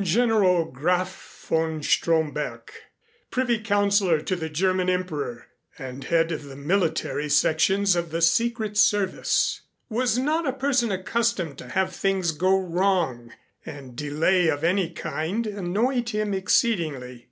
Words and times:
General 0.00 0.66
Graf 0.66 1.44
von 1.48 1.82
Stromberg, 1.82 2.70
Privy 3.32 3.58
Councilor 3.58 4.20
to 4.22 4.36
the 4.36 4.48
German 4.48 4.88
Emperor 4.88 5.48
and 5.80 6.04
head 6.04 6.30
of 6.30 6.44
the 6.44 6.54
military 6.54 7.28
sections 7.28 7.96
of 7.96 8.12
the 8.12 8.22
Secret 8.22 8.76
Service, 8.78 9.62
was 9.88 10.16
not 10.16 10.46
a 10.46 10.52
person 10.52 10.92
accustomed 10.92 11.58
to 11.58 11.70
have 11.70 11.92
things 11.92 12.30
go 12.30 12.56
wrong, 12.56 13.32
and 13.66 13.96
delay 13.96 14.46
of 14.46 14.62
any 14.62 14.90
kind 14.90 15.44
annoyed 15.44 16.10
him 16.10 16.34
exceedingly. 16.34 17.26